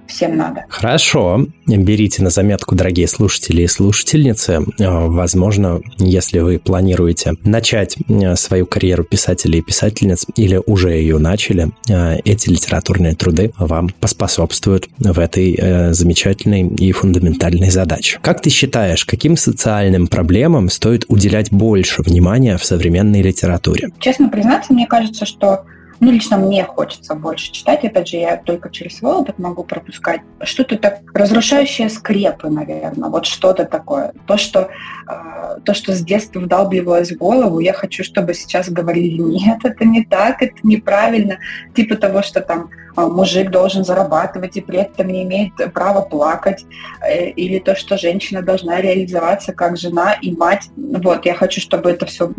[0.06, 0.64] всем надо.
[0.68, 1.46] Хорошо.
[1.66, 4.64] Берите на заметку, дорогие слушатели и слушательницы.
[4.78, 11.18] Э, возможно, если вы планируете начать э, свою карьеру писателей и писательниц или уже ее
[11.18, 18.18] начали, э, эти литературные труды вам поспособствуют в этой замечательной и фундаментальной задаче.
[18.22, 23.88] Как ты считаешь, каким социальным проблемам стоит уделять больше внимания в современной литературе?
[24.00, 25.64] Честно признаться, мне кажется, что
[26.00, 27.84] ну, лично мне хочется больше читать.
[27.84, 30.20] Опять же, я только через свой опыт могу пропускать.
[30.42, 33.08] Что-то так разрушающее скрепы, наверное.
[33.08, 34.12] Вот что-то такое.
[34.26, 34.68] То, что,
[35.08, 39.84] э, то, что с детства вдалбливалось в голову, я хочу, чтобы сейчас говорили, нет, это
[39.84, 41.38] не так, это неправильно.
[41.74, 46.66] Типа того, что там э, мужик должен зарабатывать и при этом не имеет права плакать.
[47.00, 50.68] Э, или то, что женщина должна реализоваться как жена и мать.
[50.76, 52.30] Вот, я хочу, чтобы это все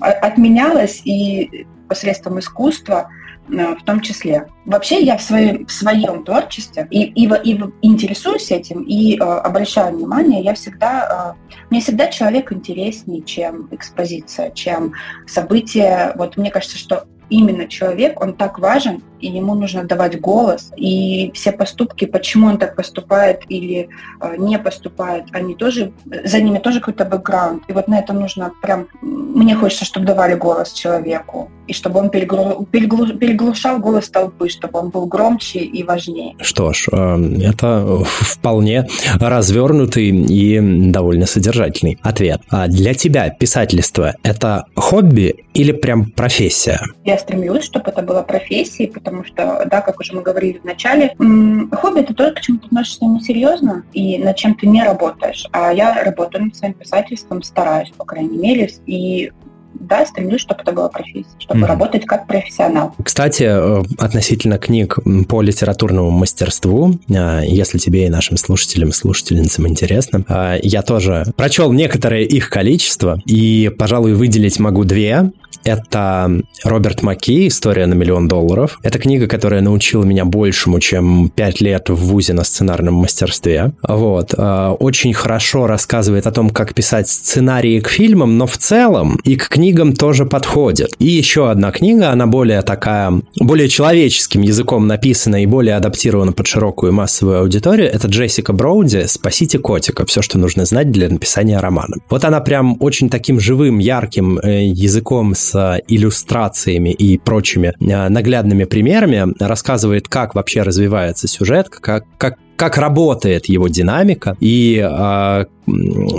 [0.00, 3.10] отменялось и посредством искусства
[3.48, 4.46] э, в том числе.
[4.64, 9.96] Вообще я в своем, в своем творчестве и, и, и интересуюсь этим, и э, обращаю
[9.96, 14.94] внимание, я всегда, э, мне всегда человек интереснее, чем экспозиция, чем
[15.26, 16.12] событие.
[16.14, 20.72] Вот мне кажется, что именно человек, он так важен, и ему нужно давать голос.
[20.76, 23.88] И все поступки, почему он так поступает или
[24.20, 25.92] э, не поступает, они тоже,
[26.24, 27.64] за ними тоже какой-то бэкграунд.
[27.68, 32.10] И вот на это нужно прям, мне хочется, чтобы давали голос человеку, и чтобы он
[32.10, 36.34] переглу, переглу, переглушал голос толпы, чтобы он был громче и важнее.
[36.40, 38.88] Что ж, э, это вполне
[39.20, 42.40] развернутый и довольно содержательный ответ.
[42.48, 46.80] А для тебя писательство– это хобби или прям профессия?
[47.04, 51.14] Я стремлюсь, чтобы это была профессией, потому что, да, как уже мы говорили в начале,
[51.18, 55.46] хобби— это то, к чему ты относишься несерьезно и над чем ты не работаешь.
[55.52, 59.32] А я работаю над своим писательством, стараюсь, по крайней мере, и
[59.74, 61.66] да, стремлюсь, чтобы это была профессия, чтобы mm-hmm.
[61.66, 62.94] работать как профессионал.
[63.02, 69.66] Кстати, э, относительно книг по литературному мастерству, э, если тебе и нашим слушателям и слушательницам
[69.68, 75.30] интересно, э, я тоже прочел некоторое их количество, и, пожалуй, выделить могу две.
[75.64, 76.30] Это
[76.64, 78.78] Роберт Маки «История на миллион долларов».
[78.82, 83.72] Это книга, которая научила меня большему, чем пять лет в ВУЗе на сценарном мастерстве.
[83.86, 84.34] Вот.
[84.36, 89.48] Очень хорошо рассказывает о том, как писать сценарии к фильмам, но в целом и к
[89.48, 90.94] книгам тоже подходит.
[90.98, 96.46] И еще одна книга, она более такая, более человеческим языком написана и более адаптирована под
[96.46, 97.90] широкую массовую аудиторию.
[97.90, 100.06] Это Джессика Броуди «Спасите котика.
[100.06, 101.96] Все, что нужно знать для написания романа».
[102.08, 108.64] Вот она прям очень таким живым, ярким э, языком с иллюстрациями и прочими э, наглядными
[108.64, 115.46] примерами рассказывает, как вообще развивается сюжет, как, как как работает его динамика и а,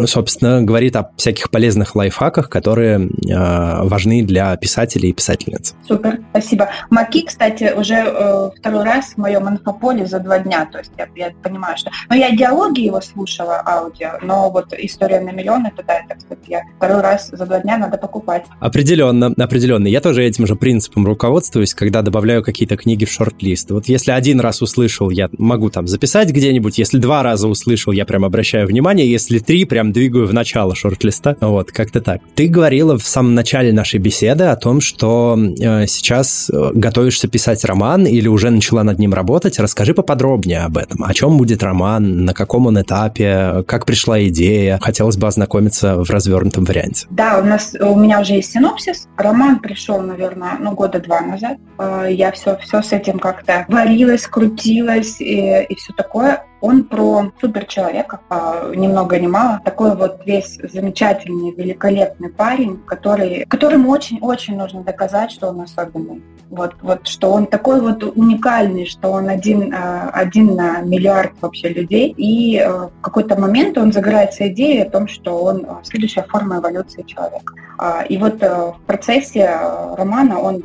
[0.06, 5.75] собственно, говорит о всяких полезных лайфхаках, которые э, важны для писателей и писательниц.
[5.88, 6.69] Супер, спасибо.
[6.89, 11.08] Маки, кстати, уже э, второй раз в моем инфополе за два дня, то есть я,
[11.15, 11.91] я понимаю, что...
[12.10, 16.41] Ну, я диалоги его слушала, аудио, но вот история на миллион, это да, это, кстати,
[16.47, 18.45] я второй раз за два дня надо покупать.
[18.60, 19.88] Определенно, определенно.
[19.88, 23.71] Я тоже этим же принципом руководствуюсь, когда добавляю какие-то книги в шорт-лист.
[23.71, 28.06] Вот если один раз услышал, я могу там записать где-нибудь, если два раза услышал, я
[28.06, 31.36] прям обращаю внимание, если три прям двигаю в начало шорт-листа.
[31.41, 32.22] Вот, как-то так.
[32.36, 37.63] Ты говорила в самом начале нашей беседы о том, что э, сейчас э, готовишься писать
[37.65, 39.60] роман или уже начала над ним работать.
[39.60, 41.04] Расскажи поподробнее об этом.
[41.04, 44.80] О чем будет роман, на каком он этапе, как пришла идея.
[44.82, 47.08] Хотелось бы ознакомиться в развернутом варианте.
[47.10, 49.08] Да, у нас у меня уже есть синопсис.
[49.17, 51.58] Роман пришел, наверное, ну, года два назад.
[51.78, 56.21] Э, я все, все с этим как-то варилась, крутилась и, и все такое.
[56.62, 59.60] Он про суперчеловека, а, ни много ни мало.
[59.66, 66.22] Такой вот весь замечательный, великолепный парень, который, которому очень-очень нужно доказать, что он особенный.
[66.52, 71.70] Вот, вот, что он такой вот уникальный, что он один, а, один на миллиард вообще
[71.70, 72.14] людей.
[72.16, 77.02] И а, в какой-то момент он загорается идеей о том, что он следующая форма эволюции
[77.02, 77.54] человека.
[78.10, 79.50] И вот в процессе
[79.98, 80.64] романа он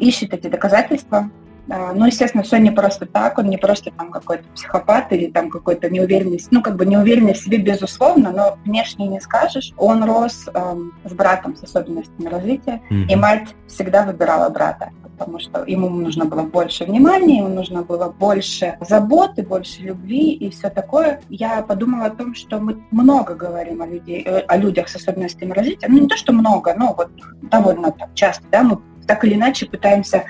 [0.00, 1.28] ищет эти доказательства,
[1.66, 5.88] ну, естественно, все не просто так, он не просто там какой-то психопат или там какой-то
[5.88, 9.72] неуверенность, ну, как бы неуверенный в себе, безусловно, но внешне не скажешь.
[9.76, 13.06] Он рос эм, с братом с особенностями развития, mm-hmm.
[13.08, 18.10] и мать всегда выбирала брата, потому что ему нужно было больше внимания, ему нужно было
[18.10, 21.20] больше заботы, больше любви и все такое.
[21.30, 25.52] Я подумала о том, что мы много говорим о, людей, э, о людях с особенностями
[25.52, 27.10] развития, ну, не то, что много, но вот
[27.42, 30.24] довольно так часто, да, мы так или иначе пытаемся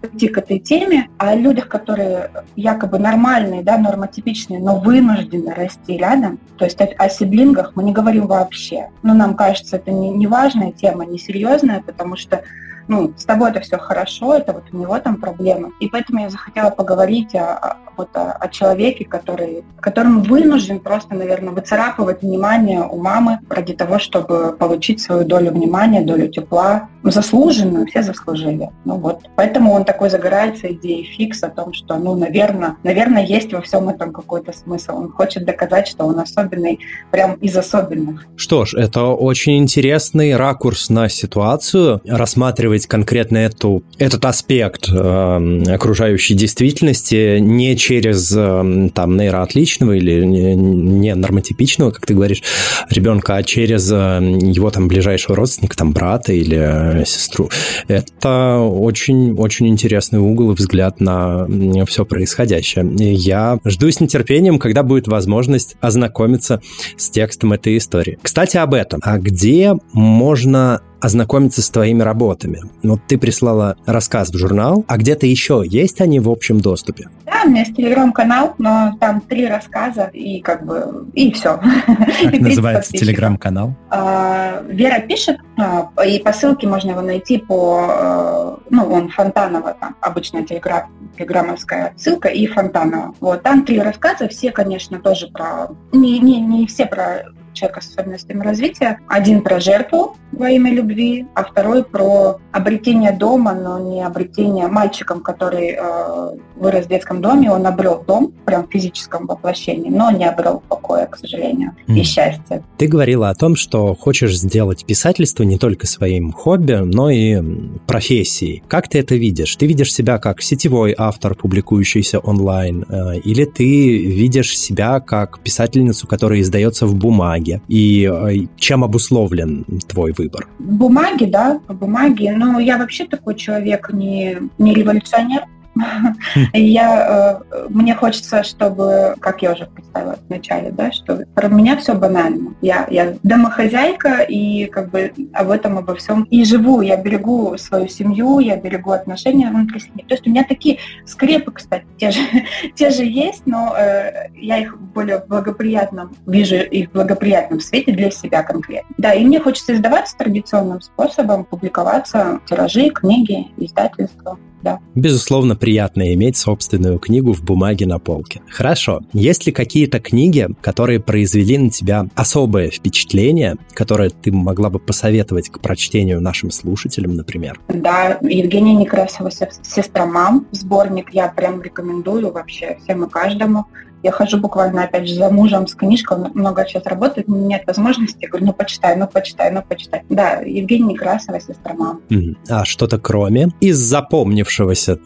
[0.00, 6.38] подойти к этой теме, о людях, которые якобы нормальные, да, нормотипичные, но вынуждены расти рядом,
[6.58, 8.88] то есть о, о сиблингах мы не говорим вообще.
[9.02, 12.42] Но нам кажется, это не, не важная тема, не серьезная, потому что
[12.90, 15.70] ну, с тобой это все хорошо, это вот у него там проблемы.
[15.78, 21.52] И поэтому я захотела поговорить о, вот о, о человеке, который, которому вынужден просто, наверное,
[21.52, 28.02] выцарапывать внимание у мамы ради того, чтобы получить свою долю внимания, долю тепла, заслуженную, все
[28.02, 28.70] заслужили.
[28.84, 33.52] Ну вот, поэтому он такой загорается идеей фикс о том, что, ну, наверное, наверное, есть
[33.52, 34.96] во всем этом какой-то смысл.
[34.96, 38.26] Он хочет доказать, что он особенный, прям из особенных.
[38.36, 46.34] Что ж, это очень интересный ракурс на ситуацию, рассматривать конкретно эту, этот аспект э, окружающей
[46.34, 52.42] действительности не через э, там нейроотличного или не, не нормотипичного, как ты говоришь,
[52.90, 57.50] ребенка, а через э, его там ближайшего родственника, там брата или сестру.
[57.88, 61.46] Это очень-очень интересный угол и взгляд на
[61.86, 62.86] все происходящее.
[62.96, 66.60] Я жду с нетерпением, когда будет возможность ознакомиться
[66.96, 68.18] с текстом этой истории.
[68.22, 69.00] Кстати, об этом.
[69.02, 72.60] А где можно ознакомиться с твоими работами.
[72.82, 77.08] Вот ты прислала рассказ в журнал, а где-то еще есть они в общем доступе?
[77.26, 81.60] Да, у меня есть телеграм-канал, но там три рассказа и как бы и все.
[82.22, 83.74] Как называется телеграм-канал?
[83.88, 89.76] А, Вера пишет, а, и по ссылке можно его найти по, э, ну, он Фонтанова,
[89.80, 93.14] там обычная телеграм, телеграммовская ссылка и Фонтанова.
[93.20, 97.88] Вот, там три рассказа, все, конечно, тоже про, не, не, не все про человека с
[97.88, 98.98] особенностями развития.
[99.08, 105.20] Один про жертву во имя любви, а второй про обретение дома, но не обретение мальчиком,
[105.20, 110.24] который э, вырос в детском доме, он обрел дом, прям в физическом воплощении, но не
[110.24, 111.98] обрел покоя, к сожалению, mm.
[111.98, 112.62] и счастья.
[112.78, 117.42] Ты говорила о том, что хочешь сделать писательство не только своим хобби, но и
[117.86, 118.62] профессией.
[118.68, 119.56] Как ты это видишь?
[119.56, 126.06] Ты видишь себя как сетевой автор, публикующийся онлайн, э, или ты видишь себя как писательницу,
[126.06, 127.60] которая издается в бумаге, бумаге?
[127.68, 130.46] И э, чем обусловлен твой выбор?
[130.58, 132.32] Бумаги, да, по бумаге.
[132.36, 135.44] Но я вообще такой человек не, не революционер.
[136.52, 141.94] Я, э, мне хочется, чтобы, как я уже представила вначале, да, что про меня все
[141.94, 142.54] банально.
[142.60, 146.80] Я, я домохозяйка, и как бы об этом, обо всем и живу.
[146.80, 150.04] Я берегу свою семью, я берегу отношения внутри семьи.
[150.06, 152.20] То есть у меня такие скрепы, кстати, те же,
[152.74, 158.10] те же есть, но э, я их более благоприятном, вижу их в благоприятном свете для
[158.10, 158.94] себя конкретно.
[158.98, 164.80] Да, и мне хочется издаваться традиционным способом, публиковаться, тиражи, книги, издательства да.
[164.94, 168.42] Безусловно, приятно иметь собственную книгу в бумаге на полке.
[168.48, 169.00] Хорошо.
[169.12, 175.48] Есть ли какие-то книги, которые произвели на тебя особое впечатление, которое ты могла бы посоветовать
[175.48, 177.60] к прочтению нашим слушателям, например?
[177.68, 180.46] Да, Евгения Некрасова «Сестра мам».
[180.52, 183.66] Сборник я прям рекомендую вообще всем и каждому.
[184.02, 188.18] Я хожу буквально, опять же, за мужем с книжкой, он много сейчас работает, нет возможности.
[188.22, 190.02] Я говорю, ну, почитай, ну, почитай, ну, почитай.
[190.08, 192.00] Да, Евгения Некрасова, сестра мама.
[192.48, 193.48] А что-то кроме?
[193.60, 194.98] Из запомнившегося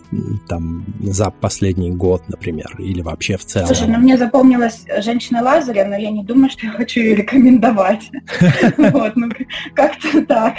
[0.48, 3.66] там за последний год, например, или вообще в целом?
[3.66, 8.10] Слушай, ну, мне запомнилась «Женщина Лазаря», но я не думаю, что я хочу ее рекомендовать.
[8.94, 9.28] Вот, ну,
[9.74, 10.54] как-то так.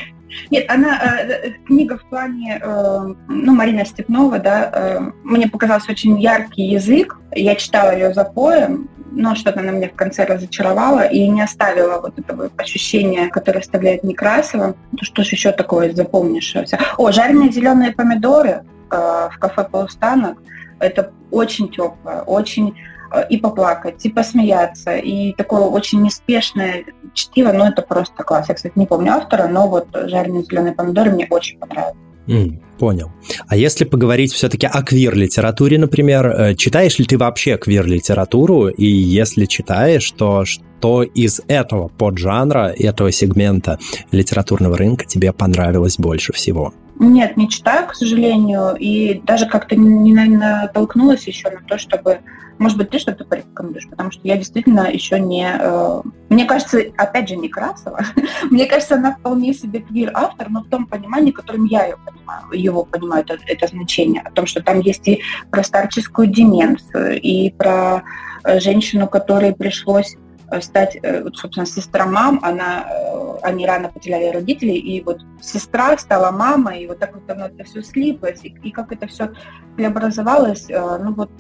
[0.51, 6.19] Нет, она, э, книга в плане, э, ну, Марина Степнова, да, э, мне показался очень
[6.19, 7.17] яркий язык.
[7.33, 12.01] Я читала ее за поем, но что-то она меня в конце разочаровала и не оставила
[12.01, 14.75] вот этого ощущения, которое оставляет Некрасова.
[14.91, 16.65] Ну, что ж еще такое запомнишься?
[16.97, 20.37] О, жареные зеленые помидоры э, в кафе «Полустанок».
[20.79, 22.75] Это очень теплое, очень
[23.15, 28.49] Э, и поплакать, и посмеяться, и такое очень неспешное чтиво, но это просто класс.
[28.49, 31.95] Я, кстати, не помню автора, но вот «Жареные зеленые помидоры» мне очень понравилось.
[32.27, 33.11] Mm, понял.
[33.47, 38.67] А если поговорить все-таки о квир-литературе, например, э, читаешь ли ты вообще квир-литературу?
[38.67, 43.77] И если читаешь, то что из этого поджанра, этого сегмента
[44.11, 46.73] литературного рынка тебе понравилось больше всего?
[46.97, 52.19] Нет, не читаю, к сожалению, и даже как-то не натолкнулась еще на то, чтобы,
[52.57, 55.45] может быть, ты что-то порекомендуешь, потому что я действительно еще не...
[55.59, 57.99] Э, мне кажется, опять же, Некрасова,
[58.49, 62.85] мне кажется, она вполне себе квир-автор, но в том понимании, которым я ее понимаю, его
[62.85, 65.21] понимаю, это, это значение, о том, что там есть и
[65.51, 68.03] про старческую деменцию, и про
[68.45, 70.15] э, женщину, которой пришлось
[70.61, 76.31] стать, э, собственно, сестра мам, она, э, они рано потеряли родителей, и вот сестра стала
[76.31, 79.31] мамой, и вот так вот оно это все слиплось, и, и как это все
[79.75, 81.31] преобразовалось, ну вот,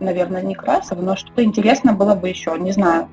[0.00, 3.08] наверное, не Красов, но что-то интересно было бы еще, не знаю,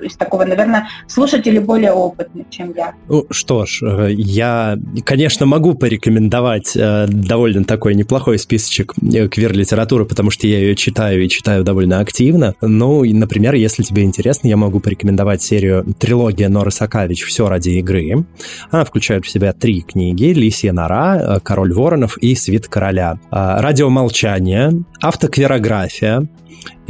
[0.00, 2.94] из такого, наверное, слушатели более опытные, чем я.
[3.08, 10.04] Ну что ж, э, я, конечно, могу порекомендовать э, довольно такой неплохой списочек э, квир-литературы,
[10.04, 12.54] потому что я ее читаю и читаю довольно активно.
[12.60, 17.70] Ну, и, например, если тебе интересно, я могу порекомендовать серию трилогия Норы Сакавич «Все ради
[17.70, 18.24] игры».
[18.70, 23.18] Она включает в себя три книги «Лисья нора», «Король воронов» и «Свит короля».
[23.30, 26.28] «Радиомолчание», «Автоквирография»,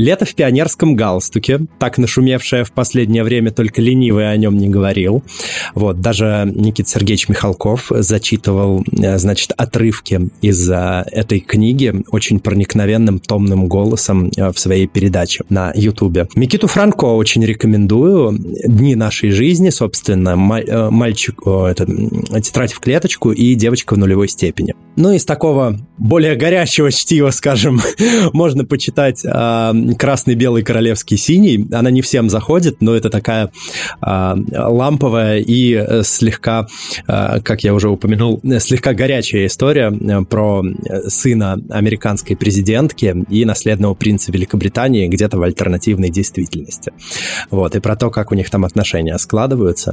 [0.00, 5.22] Лето в пионерском галстуке, так нашумевшее в последнее время, только ленивый о нем не говорил.
[5.74, 13.18] Вот, даже Никит Сергеевич Михалков зачитывал, э, значит, отрывки из э, этой книги очень проникновенным
[13.18, 16.28] томным голосом э, в своей передаче на Ютубе.
[16.34, 18.38] Микиту Франко очень рекомендую.
[18.66, 21.86] «Дни нашей жизни», собственно, «Мальчик», о, это,
[22.40, 24.74] «Тетрадь в клеточку» и «Девочка в нулевой степени».
[24.96, 27.80] Ну, из такого более горячего чтива, скажем,
[28.32, 29.24] можно почитать
[29.98, 31.66] красный, белый, королевский, синий.
[31.72, 33.50] Она не всем заходит, но это такая
[34.00, 36.66] а, ламповая и э, слегка,
[37.06, 40.62] а, как я уже упомянул, слегка горячая история э, про
[41.08, 46.92] сына американской президентки и наследного принца Великобритании где-то в альтернативной действительности.
[47.50, 49.92] Вот, и про то, как у них там отношения складываются.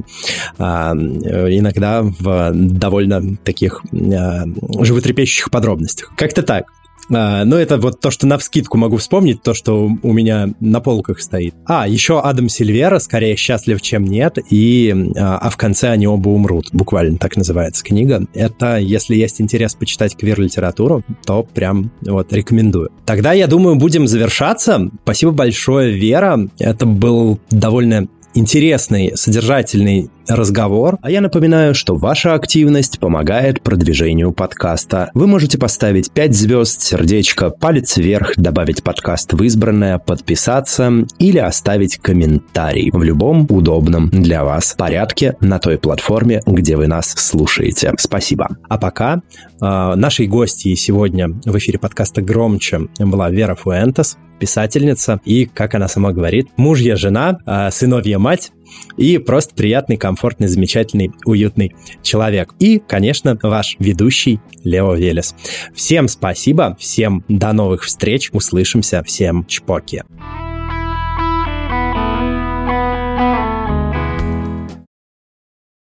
[0.57, 4.45] А, иногда в довольно таких а,
[4.81, 6.11] животрепещущих подробностях.
[6.15, 6.65] Как-то так.
[7.13, 10.81] А, но это вот то, что на вскидку могу вспомнить, то, что у меня на
[10.81, 11.55] полках стоит.
[11.65, 16.29] А, еще Адам Сильвера, скорее счастлив, чем нет, и а, а в конце они оба
[16.29, 16.69] умрут.
[16.73, 18.25] Буквально так называется книга.
[18.33, 22.89] Это, если есть интерес почитать квир-литературу, то прям вот рекомендую.
[23.05, 24.89] Тогда, я думаю, будем завершаться.
[25.03, 26.49] Спасибо большое, Вера.
[26.59, 30.97] Это был довольно интересный, содержательный разговор.
[31.01, 35.11] А я напоминаю, что ваша активность помогает продвижению подкаста.
[35.13, 41.97] Вы можете поставить 5 звезд, сердечко, палец вверх, добавить подкаст в избранное, подписаться или оставить
[41.97, 47.93] комментарий в любом удобном для вас порядке на той платформе, где вы нас слушаете.
[47.97, 48.49] Спасибо.
[48.69, 55.45] А пока э, нашей гостьей сегодня в эфире подкаста «Громче» была Вера Фуэнтес, писательница и,
[55.45, 58.51] как она сама говорит, мужья жена, э, сыновья мать
[58.97, 62.53] и просто приятный, комфортный, замечательный, уютный человек.
[62.59, 65.35] И, конечно, ваш ведущий Лео Велес.
[65.73, 70.03] Всем спасибо, всем до новых встреч, услышимся, всем чпоки.